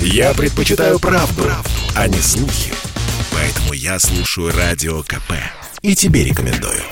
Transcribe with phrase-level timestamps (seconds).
[0.00, 2.72] Я предпочитаю правду, правду, а не слухи.
[3.32, 5.32] Поэтому я слушаю Радио КП.
[5.82, 6.82] И тебе рекомендую.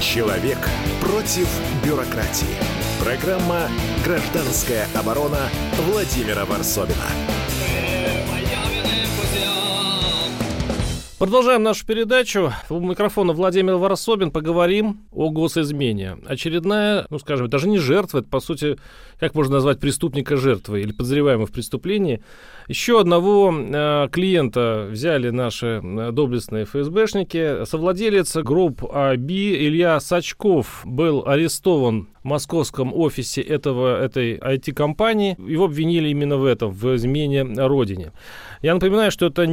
[0.00, 0.58] Человек
[1.00, 1.48] против
[1.84, 2.46] бюрократии.
[3.00, 3.68] Программа
[4.04, 5.48] «Гражданская оборона»
[5.86, 7.06] Владимира Варсовина.
[11.18, 12.52] Продолжаем нашу передачу.
[12.70, 14.30] У микрофона Владимир Варсобин.
[14.30, 16.16] Поговорим о госизмене.
[16.24, 18.78] Очередная, ну скажем, даже не жертва, это по сути,
[19.18, 22.22] как можно назвать преступника жертвой или подозреваемого в преступлении.
[22.68, 27.64] Еще одного э, клиента взяли наши э, доблестные ФСБшники.
[27.64, 35.34] Совладелец групп АБИ Илья Сачков был арестован в московском офисе этого, этой IT-компании.
[35.38, 38.12] Его обвинили именно в этом, в измене родине.
[38.60, 39.44] Я напоминаю, что это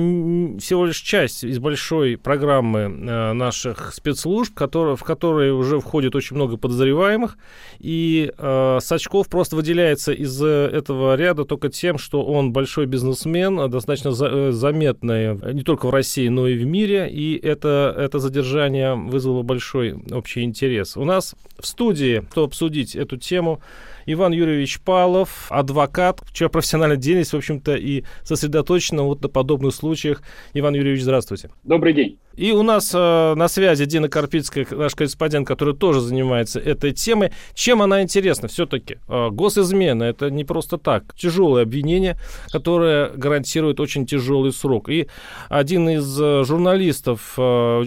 [0.59, 6.57] всего лишь часть из большой программы э, наших спецслужб, в которые уже входит очень много
[6.57, 7.37] подозреваемых.
[7.79, 14.11] И э, Сачков просто выделяется из этого ряда только тем, что он большой бизнесмен, достаточно
[14.11, 17.09] за, э, заметный не только в России, но и в мире.
[17.09, 20.97] И это, это задержание вызвало большой общий интерес.
[20.97, 23.62] У нас в студии, кто обсудить эту тему,
[24.05, 30.21] Иван Юрьевич Павлов, адвокат, чья профессиональная деятельность, в общем-то, и сосредоточена вот на подобных случаях.
[30.53, 31.49] Иван Юрьевич, здравствуйте.
[31.63, 32.20] Добрый день.
[32.35, 37.31] И у нас э, на связи Дина Карпицкая, наш корреспондент, который тоже занимается этой темой.
[37.53, 38.49] Чем она интересна?
[38.49, 41.15] Все-таки э, госизмена– это не просто так.
[41.15, 42.17] Тяжелое обвинение,
[42.51, 44.90] которое гарантирует очень тяжелый срок.
[44.90, 45.07] И
[45.47, 47.41] один из э, журналистов, э,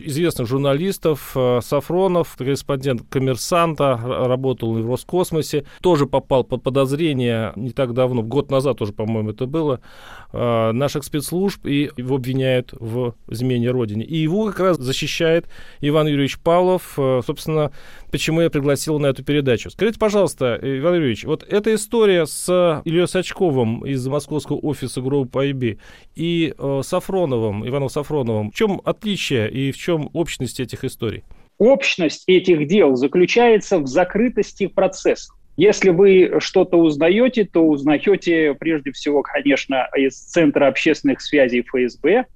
[0.04, 7.94] известных журналистов, э, Сафронов, корреспондент «Коммерсанта», работал в Роскосмосе, тоже попал под подозрение не так
[7.94, 9.80] давно, год назад тоже, по-моему, это было,
[10.32, 14.04] э, наших спецслужб, и его обвиняют в измене Родине.
[14.04, 15.46] И его как раз защищает
[15.80, 16.94] Иван Юрьевич Павлов.
[16.98, 17.72] Э, собственно,
[18.10, 19.70] почему я пригласил на эту передачу.
[19.70, 25.78] Скажите, пожалуйста, Иван Юрьевич, вот эта история с Ильей Сачковым из московского офиса группы IB
[26.14, 31.24] и э, Сафроновым, Иваном Сафроновым, в чем отличие и в чем общность этих историй?
[31.58, 35.32] Общность этих дел заключается в закрытости процесса.
[35.58, 42.26] Если вы что-то узнаете, то узнаете прежде всего, конечно, из Центра общественных связей ФСБ.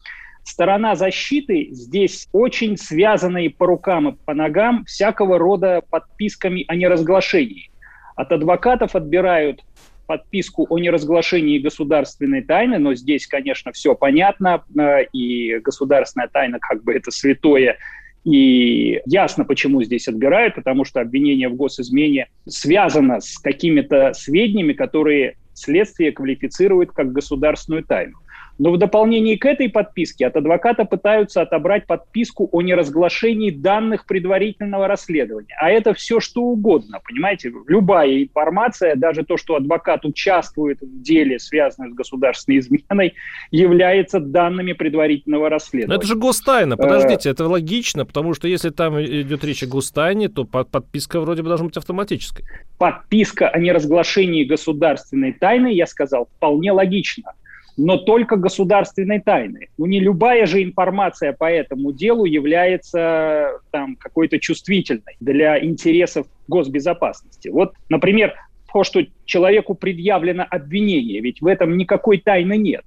[0.43, 7.71] Сторона защиты здесь очень связанные по рукам и по ногам всякого рода подписками о неразглашении.
[8.17, 9.61] От адвокатов отбирают
[10.09, 16.83] подписку о неразглашении государственной тайны, но здесь, конечно, все понятно, э, и государственная тайна как
[16.83, 17.79] бы это святое
[18.25, 25.37] и ясно, почему здесь отбирают, потому что обвинение в госизмене связано с какими-то сведениями, которые
[25.55, 28.19] следствие квалифицирует как государственную тайну.
[28.59, 34.87] Но в дополнение к этой подписке от адвоката пытаются отобрать подписку о неразглашении данных предварительного
[34.87, 35.55] расследования.
[35.61, 37.53] А это все что угодно, понимаете?
[37.67, 43.15] Любая информация, даже то, что адвокат участвует в деле, связанном с государственной изменой,
[43.51, 45.95] является данными предварительного расследования.
[45.95, 50.29] Но это же гостайна, подождите, это логично, потому что если там идет речь о гостайне,
[50.29, 52.45] то подписка вроде бы должна быть автоматической.
[52.79, 57.33] Подписка о неразглашении государственной тайны, я сказал, вполне логично
[57.77, 59.69] но только государственной тайны.
[59.79, 67.49] Ну, не любая же информация по этому делу является там какой-то чувствительной для интересов госбезопасности.
[67.49, 68.35] Вот, например,
[68.73, 72.85] то, что человеку предъявлено обвинение, ведь в этом никакой тайны нет.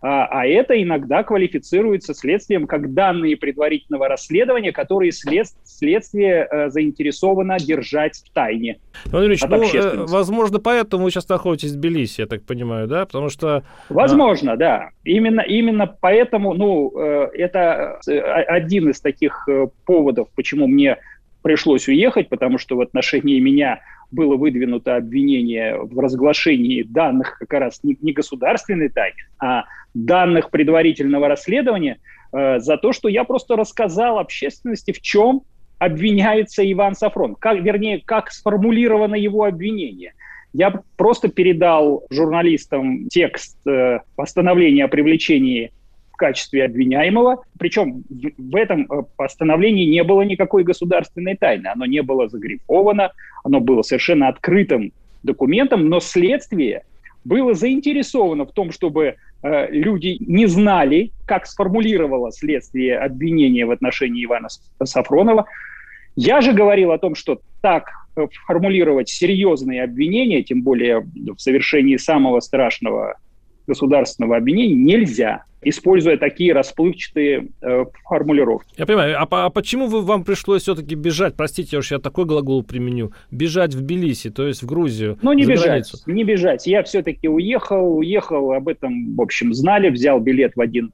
[0.00, 7.58] А, а это иногда квалифицируется следствием как данные предварительного расследования, которые след, следствие э, заинтересовано
[7.58, 8.78] держать в тайне.
[9.06, 13.06] Владимир Ильич, ну, э, возможно, поэтому вы сейчас находитесь в Тбилиси, я так понимаю, да?
[13.06, 13.64] Потому что...
[13.88, 14.56] Возможно, а...
[14.56, 14.90] да.
[15.04, 20.98] Именно, именно поэтому, ну, э, это э, один из таких э, поводов, почему мне
[21.42, 27.80] пришлось уехать, потому что в отношении меня было выдвинуто обвинение в разглашении данных как раз
[27.82, 31.98] не, не государственной тайны, а данных предварительного расследования
[32.32, 35.42] э, за то, что я просто рассказал общественности, в чем
[35.78, 40.14] обвиняется Иван Сафрон, как, вернее, как сформулировано его обвинение.
[40.52, 45.72] Я просто передал журналистам текст э, постановления о привлечении
[46.18, 47.42] качестве обвиняемого.
[47.58, 48.04] Причем
[48.36, 51.68] в этом э, постановлении не было никакой государственной тайны.
[51.68, 53.12] Оно не было загрифовано,
[53.44, 54.92] оно было совершенно открытым
[55.22, 56.82] документом, но следствие
[57.24, 64.24] было заинтересовано в том, чтобы э, люди не знали, как сформулировало следствие обвинения в отношении
[64.24, 64.48] Ивана
[64.82, 65.46] Сафронова.
[66.16, 71.96] Я же говорил о том, что так э, формулировать серьезные обвинения, тем более в совершении
[71.96, 73.16] самого страшного
[73.68, 78.74] государственного обвинения нельзя, используя такие расплывчатые э, формулировки.
[78.76, 79.16] Я понимаю.
[79.20, 83.12] А, а почему вы, вам пришлось все-таки бежать, простите, я уж я такой глагол применю,
[83.30, 85.18] бежать в Тбилиси, то есть в Грузию?
[85.22, 85.98] Ну, не бежать, границу?
[86.06, 86.66] не бежать.
[86.66, 90.90] Я все-таки уехал, уехал, об этом, в общем, знали, взял билет в один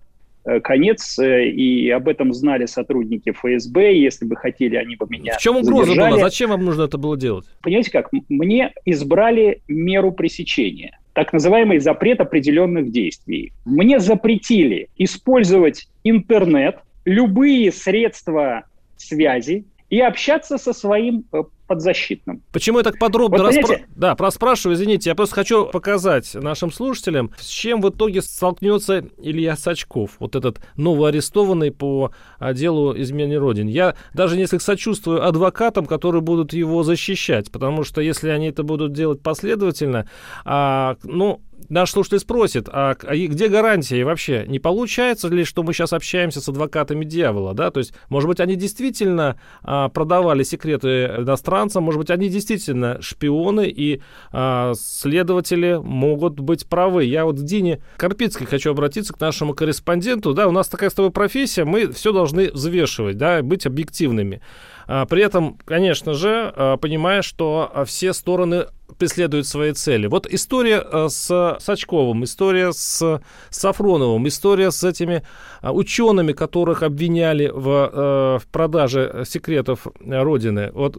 [0.47, 5.39] Э, конец, э, и об этом знали сотрудники ФСБ, если бы хотели, они бы меня
[5.39, 6.11] В чем угроза задержали.
[6.13, 6.21] была?
[6.21, 7.47] Зачем вам нужно это было делать?
[7.63, 8.11] Понимаете как?
[8.29, 13.53] Мне избрали меру пресечения, так называемый запрет определенных действий.
[13.65, 18.65] Мне запретили использовать интернет, любые средства
[18.97, 22.43] связи и общаться со своим э, подзащитным.
[22.53, 23.81] Почему я так подробно вот, распро...
[23.95, 29.57] да, проспрашиваю, извините, я просто хочу показать нашим слушателям, с чем в итоге столкнется Илья
[29.57, 33.67] Сачков, вот этот новоарестованный по а, делу измены Родин.
[33.67, 38.93] Я даже несколько сочувствую адвокатам, которые будут его защищать, потому что если они это будут
[38.93, 40.09] делать последовательно,
[40.45, 44.45] а, ну, наш слушатель спросит, а, а где гарантия и вообще?
[44.47, 47.71] Не получается ли, что мы сейчас общаемся с адвокатами дьявола, да?
[47.71, 53.69] То есть, может быть, они действительно а, продавали секреты иностранцам, может быть, они действительно шпионы,
[53.69, 54.01] и
[54.33, 57.05] а, следователи могут быть правы.
[57.05, 60.35] Я вот к Дине Карпицкой хочу обратиться, к нашему корреспонденту.
[60.35, 64.41] Да, у нас такая с тобой профессия, мы все должны взвешивать, да, быть объективными.
[64.87, 68.67] А, при этом, конечно же, а, понимая, что все стороны
[68.99, 70.07] преследуют свои цели.
[70.07, 73.21] Вот история а, с Сачковым, история с
[73.51, 75.23] Сафроновым, история с этими
[75.63, 80.71] учеными, которых обвиняли в, в продаже секретов Родины.
[80.73, 80.99] Вот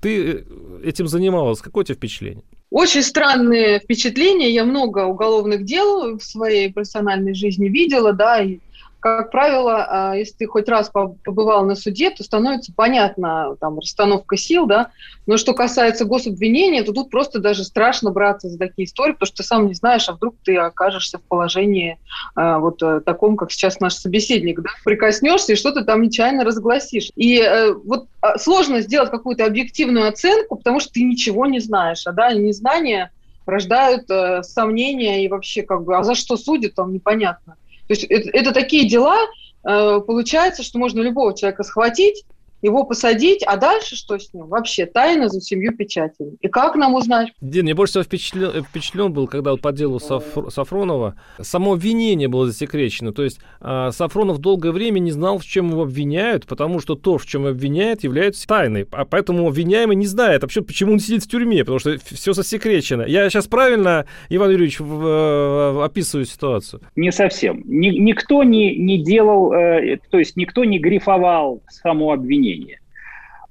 [0.00, 0.44] ты
[0.84, 1.60] этим занималась.
[1.60, 2.44] Какое у тебя впечатление?
[2.70, 4.50] Очень странные впечатления.
[4.50, 8.58] Я много уголовных дел в своей профессиональной жизни видела, да, и
[9.00, 14.36] как правило, а, если ты хоть раз побывал на суде, то становится понятна там расстановка
[14.36, 14.90] сил, да.
[15.26, 19.36] Но что касается гособвинения, то тут просто даже страшно браться за такие истории, потому что
[19.38, 21.98] ты сам не знаешь, а вдруг ты окажешься в положении
[22.36, 27.10] э, вот э, таком, как сейчас наш собеседник, да, прикоснешься и что-то там нечаянно разгласишь.
[27.16, 32.06] И э, вот а, сложно сделать какую-то объективную оценку, потому что ты ничего не знаешь,
[32.06, 33.10] а да, незнание
[33.46, 37.56] рождают э, сомнения и вообще как бы, а за что судят, там непонятно.
[37.86, 39.18] То есть это, это такие дела,
[39.64, 42.24] э, получается, что можно любого человека схватить,
[42.62, 44.46] его посадить, а дальше что с ним?
[44.46, 46.36] Вообще тайна за семью печатями.
[46.40, 47.32] И как нам узнать?
[47.40, 52.28] Дин, я больше всего впечатлен, впечатлен был, когда вот по делу Саф, Сафронова само обвинение
[52.28, 53.12] было засекречено.
[53.12, 57.18] То есть э, Сафронов долгое время не знал, в чем его обвиняют, потому что то,
[57.18, 58.86] в чем обвиняют, является тайной.
[58.90, 63.02] А поэтому обвиняемый не знает вообще, почему он сидит в тюрьме, потому что все засекречено.
[63.02, 66.80] Я сейчас правильно, Иван Юрьевич, в, в, описываю ситуацию?
[66.96, 67.62] Не совсем.
[67.66, 72.80] Ни, никто не, не делал, э, то есть никто не грифовал само обвинение обвинение.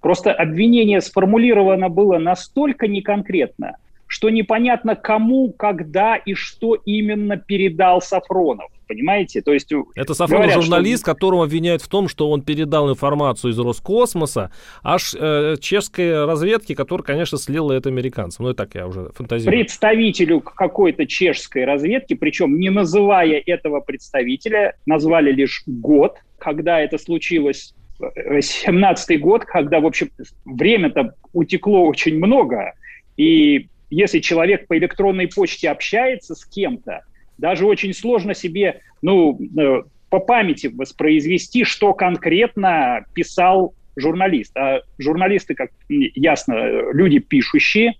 [0.01, 3.77] Просто обвинение сформулировано было настолько неконкретно,
[4.07, 8.69] что непонятно кому, когда и что именно передал Сафронов.
[8.88, 9.42] Понимаете?
[9.42, 11.12] То есть, Это Сафронов говорят, журналист, что...
[11.12, 14.51] которого обвиняют в том, что он передал информацию из Роскосмоса
[14.83, 18.45] аж э, чешской разведки, которая, конечно, слила это американцам.
[18.45, 19.57] Ну, и так я уже фантазирую.
[19.57, 27.74] Представителю какой-то чешской разведки, причем не называя этого представителя, назвали лишь год, когда это случилось
[28.00, 30.09] 17 год, когда, в общем,
[30.44, 32.74] время-то утекло очень много,
[33.18, 37.03] и если человек по электронной почте общается с кем-то,
[37.38, 44.56] даже очень сложно себе, ну, э, по памяти воспроизвести, что конкретно писал журналист.
[44.57, 47.95] А журналисты, как ясно, люди пишущие,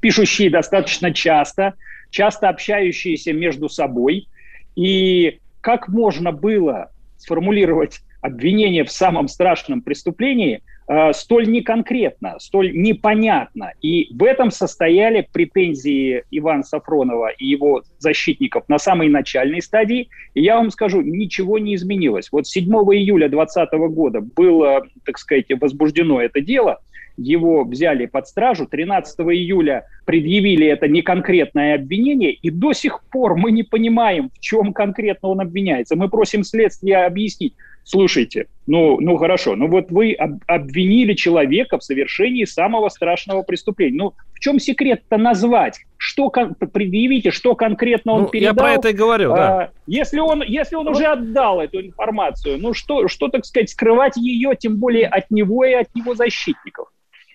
[0.00, 1.74] пишущие достаточно часто,
[2.10, 4.28] часто общающиеся между собой.
[4.76, 13.72] И как можно было сформулировать обвинение в самом страшном преступлении э, столь неконкретно, столь непонятно.
[13.82, 20.08] И в этом состояли претензии Ивана Сафронова и его защитников на самой начальной стадии.
[20.34, 22.30] И я вам скажу, ничего не изменилось.
[22.32, 26.78] Вот 7 июля 2020 года было, так сказать, возбуждено это дело–
[27.16, 33.52] его взяли под стражу, 13 июля предъявили это неконкретное обвинение, и до сих пор мы
[33.52, 35.96] не понимаем, в чем конкретно он обвиняется.
[35.96, 41.84] Мы просим следствие объяснить, слушайте, ну, ну хорошо, ну вот вы об, обвинили человека в
[41.84, 43.96] совершении самого страшного преступления.
[43.96, 45.80] Ну, в чем секрет-то назвать?
[45.96, 48.54] Что кон- предъявите, что конкретно он ну, передал?
[48.54, 49.70] Я про это и говорю, а, да.
[49.86, 54.56] Если он, если он уже отдал эту информацию, ну что, что, так сказать, скрывать ее,
[54.58, 56.88] тем более от него и от его защитников?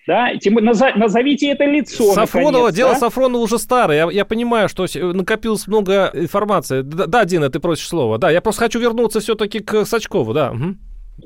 [0.08, 0.34] Да?
[0.40, 2.14] Тем, назовите это лицо.
[2.14, 2.98] Сафронова, наконец, дело да?
[2.98, 4.06] Сафронова уже старое.
[4.06, 6.80] Я, я понимаю, что накопилось много информации.
[6.80, 8.16] Да, да, Дина, ты просишь слова.
[8.16, 10.52] Да, я просто хочу вернуться все-таки к Сачкову, да.
[10.52, 10.76] Угу.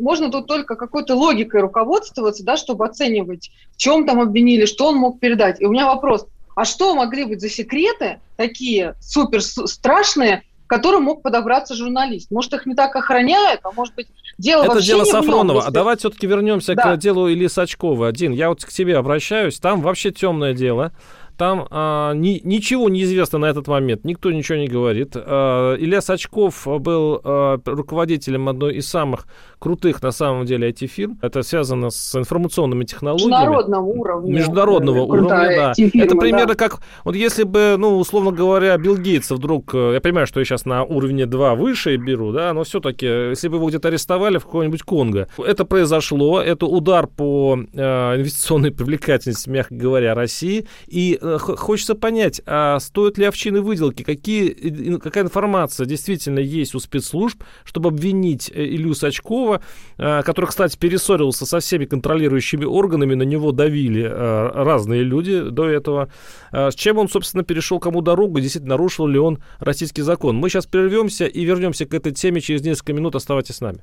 [0.01, 4.97] Можно тут только какой-то логикой руководствоваться, да, чтобы оценивать, в чем там обвинили, что он
[4.97, 5.61] мог передать.
[5.61, 10.43] И у меня вопрос, А что могли быть за секреты такие супер страшные,
[10.73, 12.31] которым мог подобраться журналист?
[12.31, 14.07] Может, их не так охраняют, а может быть,
[14.39, 15.57] дело Это вообще дело не Сафронова.
[15.59, 16.97] если- А давайте все-таки вернемся Да.
[16.97, 18.11] к делу Ильи Сачкова.
[18.13, 19.59] Дин, я вот к тебе обращаюсь.
[19.61, 20.93] Там вообще темное дело.
[21.43, 25.17] Там а, ни- ничего не известно на этот момент, никто ничего не говорит.
[25.17, 29.27] А, Илья Сачков был а, руководителем одной из самых
[29.59, 31.19] крутых, на самом деле, IT-фирм.
[31.23, 33.31] Это связано с информационными технологиями.
[33.31, 34.33] Международного уровня.
[34.33, 36.01] Международного Э, крутая уровня, да.
[36.05, 36.21] Это да.
[36.21, 40.41] примерно как, вот если бы, ну, условно говоря, Билл Гейтс вдруг, э, я понимаю, что
[40.41, 44.39] я сейчас на уровне 2 выше беру, да, но все-таки, если бы его где-то арестовали
[44.39, 51.19] в какой-нибудь Конго, это произошло, это удар по э, инвестиционной привлекательности, мягко говоря, России, и
[51.21, 56.81] э, хочется понять, а стоят ли овчины выделки, какие, и- какая информация действительно есть у
[56.81, 59.63] спецслужб, чтобы обвинить э, Илью Сачкова,
[59.99, 65.67] э, который, кстати, перессорился со всеми контролирующими органами, на него давили э, разные люди до
[65.69, 66.11] этого.
[66.53, 70.37] Э, С чем он, собственно, перешел кому дорогу, действительно нарушил ли он российский закон.
[70.37, 73.15] Мы сейчас прервемся и вернемся к этой теме через несколько минут.
[73.17, 73.81] Оставайтесь с нами.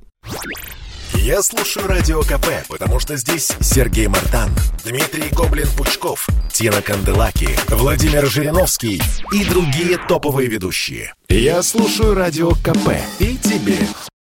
[1.21, 4.49] Я слушаю Радио КП, потому что здесь Сергей Мартан,
[4.85, 9.01] Дмитрий Гоблин-Пучков, Тина Канделаки, Владимир Жириновский
[9.33, 11.13] и другие топовые ведущие.
[11.27, 13.77] Я слушаю Радио КП и тебе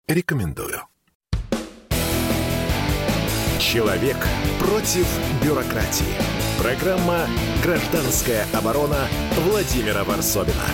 [0.06, 0.82] рекомендую.
[3.58, 4.18] Человек
[4.58, 5.06] против
[5.42, 6.04] бюрократии.
[6.60, 7.26] Программа
[7.64, 9.08] «Гражданская оборона»
[9.46, 10.66] Владимира Варсобина.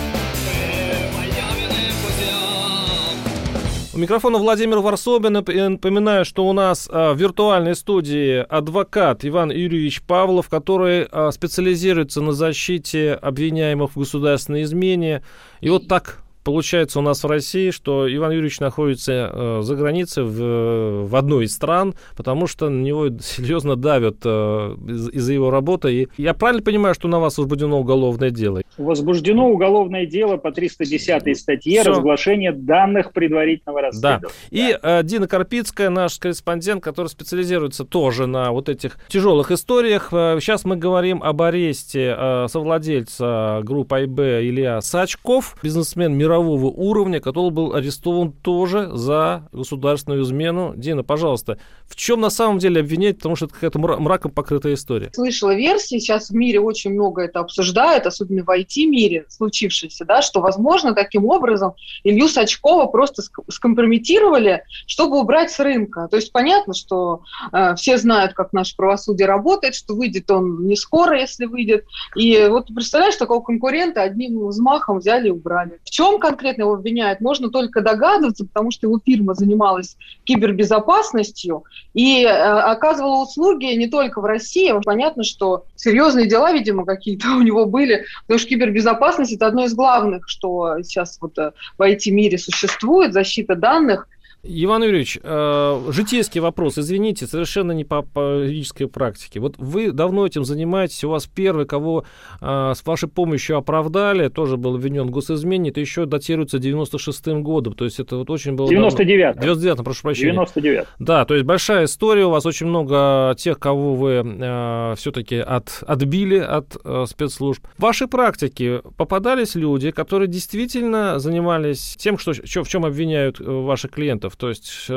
[3.99, 5.33] Микрофона Владимир Варсобин.
[5.33, 12.21] Напоминаю, что у нас а, в виртуальной студии адвокат Иван Юрьевич Павлов, который а, специализируется
[12.21, 15.21] на защите обвиняемых в государственной измене.
[15.59, 20.23] И вот так получается у нас в России, что Иван Юрьевич находится э, за границей
[20.23, 25.49] в, в одной из стран, потому что на него серьезно давят э, из- из-за его
[25.51, 25.93] работы.
[25.93, 28.61] И я правильно понимаю, что на вас возбуждено уголовное дело?
[28.77, 31.91] Возбуждено уголовное дело по 310 статье Всё.
[31.91, 34.29] разглашение данных предварительного расследования.
[34.51, 40.09] И э, Дина Карпицкая, наш корреспондент, который специализируется тоже на вот этих тяжелых историях.
[40.11, 47.19] Э, Сейчас мы говорим об аресте э, совладельца группы АйБ Илья Сачков, бизнесмен мирового уровня,
[47.19, 50.73] который был арестован тоже за государственную измену.
[50.75, 51.57] Дина, пожалуйста,
[51.87, 55.09] в чем на самом деле обвинять, потому что это какая-то мра- мраком покрытая история.
[55.13, 60.41] слышала версии, сейчас в мире очень много это обсуждают, особенно в IT-мире случившееся, да, что,
[60.41, 66.07] возможно, таким образом Илью Сачкова просто ск- скомпрометировали, чтобы убрать с рынка.
[66.09, 67.21] То есть понятно, что
[67.51, 71.85] э, все знают, как наше правосудие работает, что выйдет он не скоро, если выйдет.
[72.15, 75.79] И вот представляешь, такого конкурента одним взмахом взяли и убрали.
[75.83, 82.23] В чем конкретно его обвиняют, можно только догадываться, потому что его фирма занималась кибербезопасностью, и
[82.23, 84.71] э, оказывала услуги не только в России.
[84.83, 89.73] Понятно, что серьезные дела, видимо, какие-то у него были, потому что кибербезопасность– это одно из
[89.73, 94.07] главных, что сейчас вот э, в IT-мире существует, защита данных.
[94.41, 99.41] Иван Юрьевич, э, житейский вопрос, извините, совершенно не по, по юридической практике.
[99.41, 102.05] Вот вы давно этим занимаетесь, у вас первый, кого
[102.39, 107.73] э, с вашей помощью оправдали, тоже был обвинен в госизмене, это еще датируется 96-м годом,
[107.73, 108.69] то есть это вот очень было...
[108.69, 109.41] 99 давно.
[109.41, 110.31] 99 прошу прощения.
[110.31, 115.35] 99 Да, то есть большая история, у вас очень много тех, кого вы э, все-таки
[115.35, 117.67] от, отбили от э, спецслужб.
[117.77, 123.91] В вашей практике попадались люди, которые действительно занимались тем, что, в чем обвиняют э, ваших
[123.91, 124.87] клиентов, то есть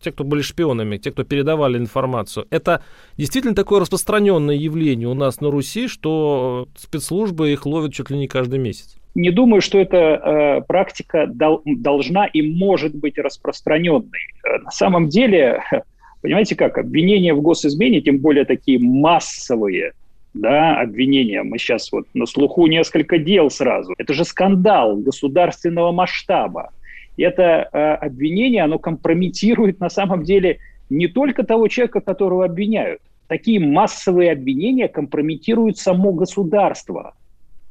[0.00, 2.46] те, кто были шпионами, те, кто передавали информацию.
[2.50, 2.82] Это
[3.16, 8.28] действительно такое распространенное явление у нас на Руси, что спецслужбы их ловят чуть ли не
[8.28, 8.96] каждый месяц.
[9.14, 14.20] Не думаю, что эта э, практика дол- должна и может быть распространенной.
[14.44, 15.62] Э, На самом деле,
[16.22, 19.92] понимаете как, обвинения в госизмене, тем более такие массовые,
[20.32, 21.42] да, обвинения.
[21.42, 23.94] Мы сейчас вот на слуху несколько дел сразу.
[23.98, 26.70] Это же скандал государственного масштаба.
[27.16, 30.58] Это э, обвинение, оно компрометирует на самом деле
[30.90, 33.00] не только того человека, которого обвиняют.
[33.28, 37.14] Такие массовые обвинения компрометируют само государство.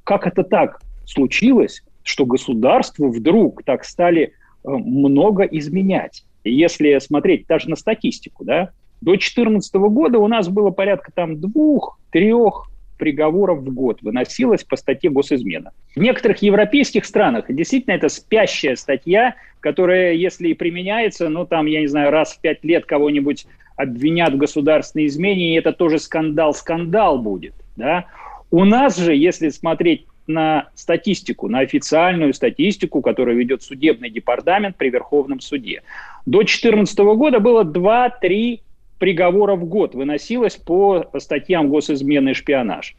[0.03, 6.25] Как это так случилось, что государству вдруг так стали э, много изменять?
[6.43, 8.71] Если смотреть даже на статистику, да,
[9.01, 12.70] до 2014 года у нас было порядка там двух-трех
[13.01, 15.72] приговоров в год выносилось по статье госизмена.
[15.96, 21.81] В некоторых европейских странах действительно это спящая статья, которая, если и применяется, ну там, я
[21.81, 27.17] не знаю, раз в пять лет кого-нибудь обвинят в государственной измене, и это тоже скандал-скандал
[27.17, 27.55] будет.
[27.75, 28.05] Да?
[28.51, 34.91] У нас же, если смотреть на статистику, на официальную статистику, которую ведет судебный департамент при
[34.91, 35.81] Верховном суде,
[36.27, 38.60] до 2014 года было 2-3
[39.01, 42.96] приговора в год выносилось по статьям госизмены и шпионаж.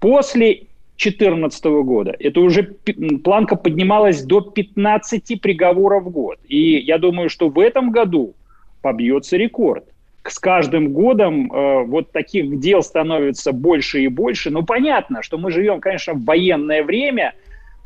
[0.00, 0.64] После
[0.96, 2.64] 2014 года это уже
[3.22, 6.38] планка поднималась до 15 приговоров в год.
[6.48, 8.34] И я думаю, что в этом году
[8.82, 9.84] побьется рекорд.
[10.24, 14.50] С каждым годом э, вот таких дел становится больше и больше.
[14.50, 17.34] Ну, понятно, что мы живем, конечно, в военное время,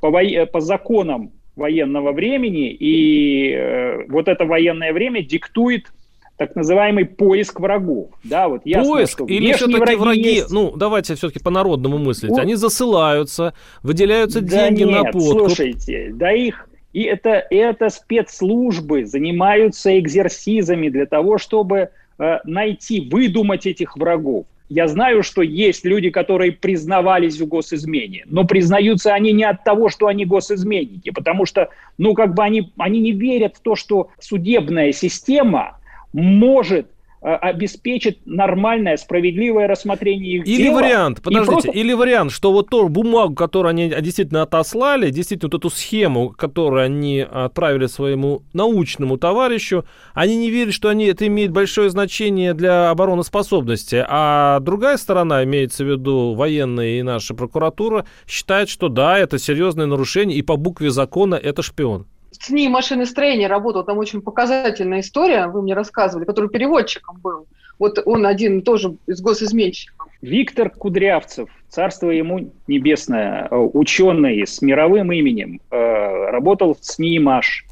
[0.01, 0.23] по, во...
[0.47, 5.93] по законам военного времени, и э, вот это военное время диктует
[6.41, 8.09] так называемый поиск врагов.
[8.25, 10.51] Да, вот ясно, поиск что или все-таки враги, враги есть...
[10.51, 15.23] ну давайте все-таки по-народному мыслить, они засылаются, выделяются да деньги нет, на подкуп.
[15.23, 23.67] слушайте, да их и это, это спецслужбы занимаются экзерсизами для того, чтобы э, найти, выдумать
[23.67, 24.47] этих врагов.
[24.71, 29.91] Я знаю, что есть люди, которые признавались в госизмене, но признаются они не от того,
[29.91, 31.69] что они госизменники, потому что,
[31.99, 35.80] ну, как бы они, они не верят в то, что судебная система
[36.13, 36.87] может
[37.23, 40.81] э, обеспечит нормальное, справедливое рассмотрение их Или дела.
[40.81, 41.71] вариант, подождите, просто...
[41.71, 46.83] или вариант, что вот ту бумагу, которую они действительно отослали, действительно вот эту схему, которую
[46.83, 52.91] они отправили своему научному товарищу, они не верят, что они, это имеет большое значение для
[52.91, 59.39] обороноспособности, а другая сторона, имеется в виду военные и наша прокуратура, считает, что да, это
[59.39, 62.07] серьезное нарушение, и по букве закона это шпион.
[62.31, 67.47] СНИ машиностроения работал, там очень показательная история, вы мне рассказывали, который переводчиком был.
[67.79, 70.07] Вот он один тоже из госизменщиков.
[70.21, 77.65] Виктор Кудрявцев, царство ему небесное, э, ученый с мировым именем, э, работал в СНИ МАШ,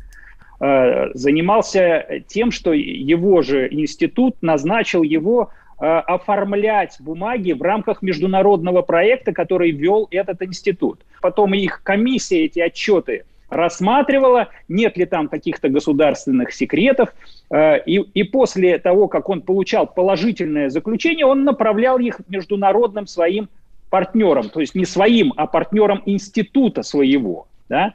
[0.61, 5.51] э, занимался тем, что его же институт назначил его
[5.81, 11.03] оформлять бумаги в рамках международного проекта, который вел этот институт.
[11.23, 17.11] Потом их комиссия эти отчеты рассматривала, нет ли там каких-то государственных секретов.
[17.51, 23.49] Э, и, и после того, как он получал положительное заключение, он направлял их международным своим
[23.91, 27.47] партнерам, то есть не своим, а партнерам института своего.
[27.69, 27.95] Да?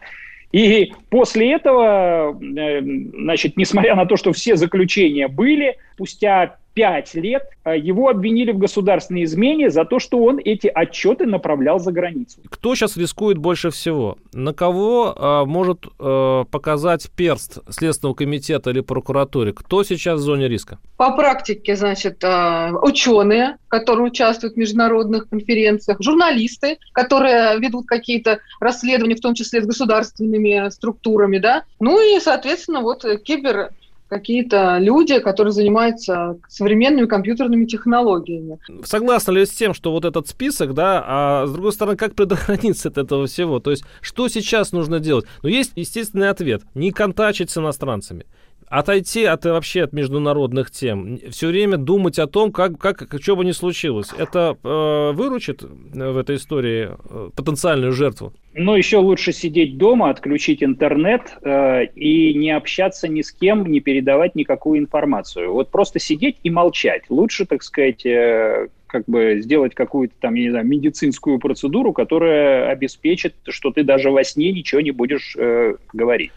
[0.52, 7.44] И после этого, э, значит, несмотря на то, что все заключения были, спустя пять лет
[7.64, 12.40] а, его обвинили в государственной измене за то, что он эти отчеты направлял за границу.
[12.50, 14.18] Кто сейчас рискует больше всего?
[14.34, 19.54] На кого э, может э, показать перст Следственного комитета или прокуратуры?
[19.54, 20.80] Кто сейчас в зоне риска?
[20.98, 29.15] По практике, значит, э, ученые, которые участвуют в международных конференциях, журналисты, которые ведут какие-то расследования,
[29.15, 33.72] в том числе с государственными структурами, да, ну и, соответственно, вот кибер
[34.13, 38.60] какие-то люди, которые занимаются современными компьютерными технологиями.
[38.84, 42.89] Согласны ли с тем, что вот этот список, да, а с другой стороны, как предохраниться
[42.89, 43.60] от этого всего?
[43.60, 45.26] То есть, что сейчас нужно делать?
[45.41, 46.62] Ну, есть естественный ответ.
[46.76, 48.26] Не контачить с иностранцами
[48.67, 53.45] отойти от вообще от международных тем, все время думать о том, как, как что бы
[53.45, 54.10] ни случилось.
[54.17, 58.34] Это э, выручит в этой истории э, потенциальную жертву?
[58.56, 63.80] Ну, еще лучше сидеть дома, отключить интернет э, и не общаться ни с кем, не
[63.80, 65.52] передавать никакую информацию.
[65.52, 67.04] Вот просто сидеть и молчать.
[67.10, 72.70] Лучше, так сказать, э, как бы сделать какую-то там, я не знаю, медицинскую процедуру, которая
[72.70, 76.32] обеспечит, что ты даже во сне ничего не будешь э, говорить.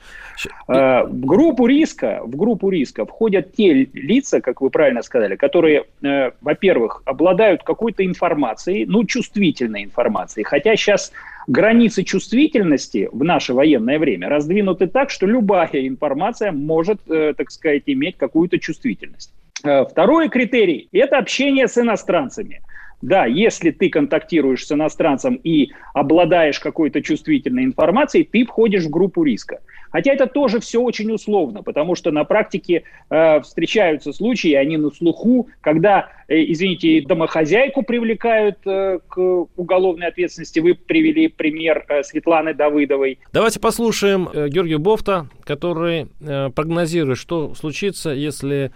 [0.67, 5.85] Э, в группу риска, в группу риска входят те лица, как вы правильно сказали, которые,
[6.03, 11.13] э, во-первых, обладают какой-то информацией, ну, чувствительной информацией, хотя сейчас
[11.47, 17.83] границы чувствительности в наше военное время раздвинуты так, что любая информация может, э, так сказать,
[17.87, 19.33] иметь какую-то чувствительность.
[19.65, 22.63] Э, второй критерий– это общение с иностранцами.
[23.03, 29.23] Да, если ты контактируешь с иностранцем и обладаешь какой-то чувствительной информацией, ты входишь в группу
[29.23, 29.61] риска.
[29.97, 34.91] Хотя это тоже все очень условно, потому что на практике э, встречаются случаи, они на
[34.91, 39.19] слуху, когда, э, извините, домохозяйку привлекают э, к
[39.57, 40.61] уголовной ответственности.
[40.61, 43.21] Вы привели пример э, Светланы Давыдовой.
[43.33, 48.73] Давайте послушаем э, Георгия Бофта, который э, прогнозирует, что случится, если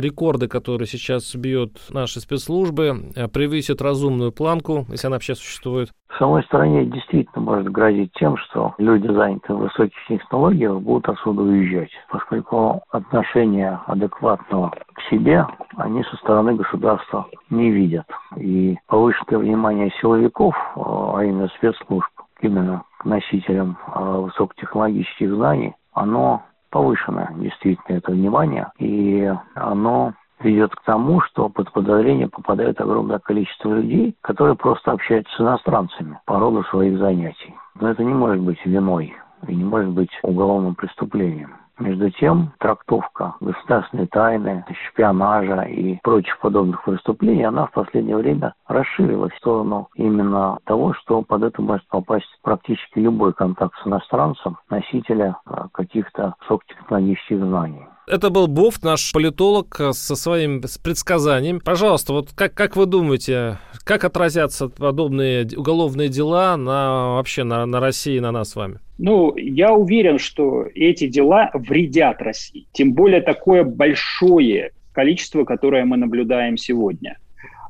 [0.00, 5.90] рекорды, которые сейчас бьют наши спецслужбы, э, превысят разумную планку, если она вообще существует?
[6.18, 11.90] Самой стране действительно может грозить тем, что люди, занятые в высоких технологиях, будут отсюда уезжать,
[12.10, 18.06] поскольку отношения адекватного к себе они со стороны государства не видят.
[18.36, 22.10] И повышенное внимание силовиков, а именно спецслужб,
[22.42, 26.42] именно к носителям а, высокотехнологических знаний, оно
[26.72, 33.74] повышено действительно это внимание, и оно ведет к тому, что под подозрение попадает огромное количество
[33.74, 37.54] людей, которые просто общаются с иностранцами по роду своих занятий.
[37.78, 39.14] Но это не может быть виной
[39.46, 41.54] и не может быть уголовным преступлением.
[41.78, 49.32] Между тем, трактовка государственной тайны, шпионажа и прочих подобных преступлений, она в последнее время расширилась
[49.32, 55.36] в сторону именно того, что под это может попасть практически любой контакт с иностранцем, носителя
[55.46, 57.86] а, каких-то высокотехнологических знаний.
[58.08, 61.60] Это был Бофт, наш политолог, э, со своим предсказанием.
[61.60, 67.78] Пожалуйста, вот как, как вы думаете, как отразятся подобные уголовные дела на, вообще на, на
[67.78, 68.78] России, на нас с вами?
[68.98, 72.66] Ну, я уверен, что эти дела вредят России.
[72.72, 77.18] Тем более такое большое количество, которое мы наблюдаем сегодня.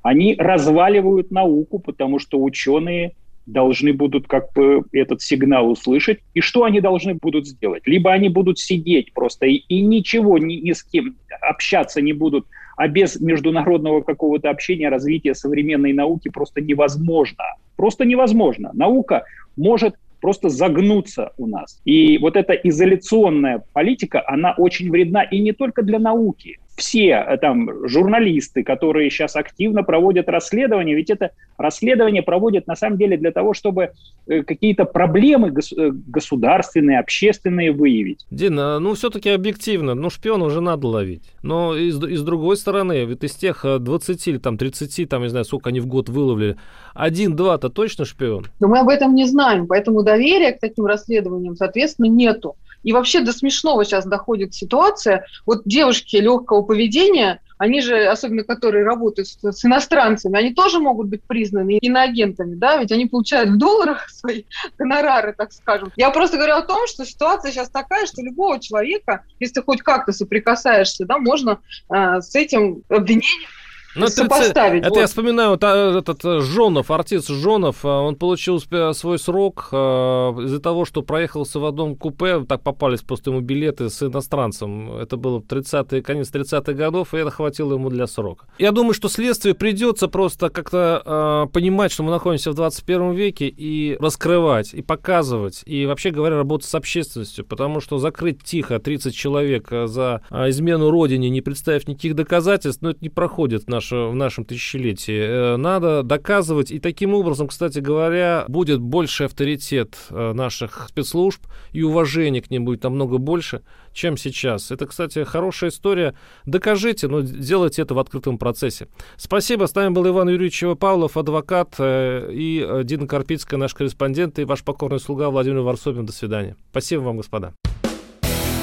[0.03, 3.13] Они разваливают науку, потому что ученые
[3.47, 6.21] должны будут как бы этот сигнал услышать.
[6.35, 7.83] И что они должны будут сделать?
[7.87, 12.47] Либо они будут сидеть просто и, и ничего ни, ни с кем общаться не будут,
[12.77, 17.45] а без международного какого-то общения развития современной науки просто невозможно.
[17.77, 18.71] Просто невозможно.
[18.75, 19.25] Наука
[19.57, 21.81] может просто загнуться у нас.
[21.85, 27.39] И вот эта изоляционная политика, она очень вредна и не только для науки все э,
[27.39, 33.31] там журналисты, которые сейчас активно проводят расследование, ведь это расследование проводят на самом деле для
[33.31, 33.93] того, чтобы
[34.27, 38.27] э, какие-то проблемы гос- э, государственные, общественные выявить.
[38.33, 41.23] Дина, ну все-таки объективно, ну шпиона уже надо ловить.
[41.43, 45.23] Но и с, и с другой стороны, ведь из тех 20 или там 30, там,
[45.23, 46.57] не знаю, сколько они в год выловили,
[46.95, 48.47] один-два-то точно шпион?
[48.59, 52.57] Но мы об этом не знаем, поэтому доверия к таким расследованиям, соответственно, нету.
[52.83, 55.25] И вообще до смешного сейчас доходит ситуация.
[55.47, 61.09] Вот девушки легкого поведения, они же, особенно которые работают с, с иностранцами, они тоже могут
[61.09, 64.45] быть признаны иноагентами, да, ведь они получают в долларах свои
[64.79, 65.93] гонорары, так скажем.
[65.97, 69.83] Я просто говорю о том, что ситуация сейчас такая, что любого человека, если ты хоть
[69.83, 73.49] как-то соприкасаешься, да, можно э, с этим обвинением
[73.95, 74.83] ну, сопоставить.
[74.83, 74.99] Это вот.
[74.99, 80.61] я вспоминаю, вот, этот э, Жонов, артист Жонов, а, он получил свой срок а, из-за
[80.61, 84.93] того, что проехался в одном купе, так попались просто ему билеты с иностранцем.
[84.97, 88.47] Это было 30 конец 30-х годов, и это хватило ему для срока.
[88.59, 93.49] Я думаю, что следствие придется просто как-то э, понимать, что мы находимся в 21 веке,
[93.49, 99.15] и раскрывать, и показывать, и вообще говоря, работать с общественностью, потому что закрыть тихо 30
[99.15, 104.15] человек за измену родине, не представив никаких доказательств, ну, это не проходит наш наше, в
[104.15, 105.21] нашем тысячелетии.
[105.21, 111.43] Э, надо доказывать, и таким образом, кстати говоря, будет больше авторитет э, наших спецслужб,
[111.73, 114.71] и уважение к ним будет намного больше, чем сейчас.
[114.71, 116.15] Это, кстати, хорошая история.
[116.45, 118.89] Докажите, но делайте это в открытом процессе.
[119.17, 119.67] Спасибо.
[119.67, 124.63] С нами был Иван Юрьевич Павлов, адвокат, э, и Дина Карпицкая, наш корреспондент, и ваш
[124.63, 126.07] покорный слуга Владимир Варсобин.
[126.07, 126.57] До свидания.
[126.71, 127.55] Спасибо вам, господа.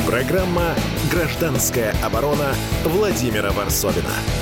[0.07, 0.73] Программа
[1.11, 4.38] «Гражданская оборона» Владимира Варсобина.